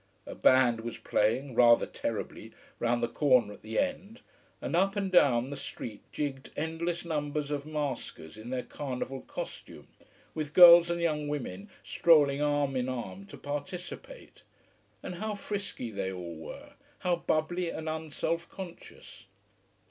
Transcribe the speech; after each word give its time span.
A 0.25 0.33
band 0.33 0.81
was 0.81 0.97
playing, 0.97 1.53
rather 1.53 1.85
terribly, 1.85 2.53
round 2.79 3.03
the 3.03 3.07
corner 3.07 3.53
at 3.53 3.61
the 3.61 3.77
end, 3.77 4.21
and 4.59 4.75
up 4.75 4.95
and 4.95 5.11
down 5.11 5.51
the 5.51 5.55
street 5.55 6.01
jigged 6.11 6.49
endless 6.57 7.05
numbers 7.05 7.51
of 7.51 7.67
maskers 7.67 8.35
in 8.35 8.49
their 8.49 8.63
Carnival 8.63 9.21
costume, 9.21 9.89
with 10.33 10.55
girls 10.55 10.89
and 10.89 10.99
young 10.99 11.27
women 11.27 11.69
strolling 11.83 12.41
arm 12.41 12.75
in 12.75 12.89
arm 12.89 13.27
to 13.27 13.37
participate. 13.37 14.41
And 15.03 15.13
how 15.21 15.35
frisky 15.35 15.91
they 15.91 16.11
all 16.11 16.35
were, 16.35 16.73
how 17.01 17.17
bubbly 17.17 17.69
and 17.69 17.87
unself 17.87 18.49
conscious! 18.49 19.25